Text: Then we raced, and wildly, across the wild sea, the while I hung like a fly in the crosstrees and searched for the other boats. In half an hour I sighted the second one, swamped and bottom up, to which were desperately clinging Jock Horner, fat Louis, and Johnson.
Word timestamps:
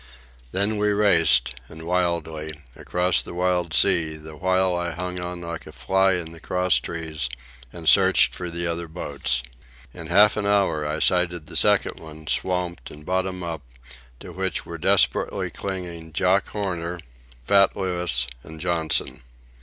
Then 0.51 0.79
we 0.79 0.89
raced, 0.89 1.53
and 1.69 1.83
wildly, 1.85 2.59
across 2.75 3.21
the 3.21 3.35
wild 3.35 3.71
sea, 3.71 4.15
the 4.15 4.35
while 4.35 4.75
I 4.75 4.93
hung 4.93 5.17
like 5.41 5.67
a 5.67 5.71
fly 5.71 6.13
in 6.13 6.31
the 6.31 6.39
crosstrees 6.39 7.29
and 7.71 7.87
searched 7.87 8.33
for 8.33 8.49
the 8.49 8.65
other 8.65 8.87
boats. 8.87 9.43
In 9.93 10.07
half 10.07 10.37
an 10.37 10.47
hour 10.47 10.87
I 10.87 10.97
sighted 10.97 11.45
the 11.45 11.55
second 11.55 11.99
one, 11.99 12.25
swamped 12.25 12.89
and 12.89 13.05
bottom 13.05 13.43
up, 13.43 13.61
to 14.21 14.31
which 14.31 14.65
were 14.65 14.79
desperately 14.79 15.51
clinging 15.51 16.13
Jock 16.13 16.47
Horner, 16.47 16.99
fat 17.43 17.77
Louis, 17.77 18.25
and 18.41 18.59
Johnson. 18.59 19.21